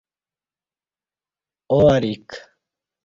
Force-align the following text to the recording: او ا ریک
او 1.71 1.77
ا 1.93 1.95
ریک 2.01 2.27